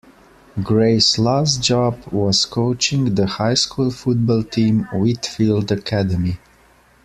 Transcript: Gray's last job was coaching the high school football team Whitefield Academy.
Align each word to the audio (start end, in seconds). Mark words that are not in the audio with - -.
Gray's 0.63 1.19
last 1.19 1.61
job 1.61 2.07
was 2.07 2.45
coaching 2.47 3.13
the 3.13 3.27
high 3.27 3.53
school 3.53 3.91
football 3.91 4.41
team 4.41 4.85
Whitefield 4.91 5.71
Academy. 5.71 6.39